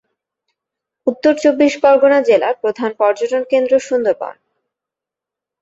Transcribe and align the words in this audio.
উত্তর 1.07 1.33
চব্বিশ 1.35 1.73
পরগনা 1.83 2.19
জেলার 2.21 2.55
প্রধান 2.61 2.91
পর্যটন 2.99 3.43
কেন্দ্র 3.43 3.73
সুন্দরবন। 3.79 4.35